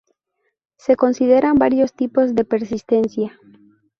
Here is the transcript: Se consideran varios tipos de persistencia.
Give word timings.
Se 0.77 0.95
consideran 0.95 1.59
varios 1.59 1.93
tipos 1.93 2.33
de 2.33 2.43
persistencia. 2.43 3.39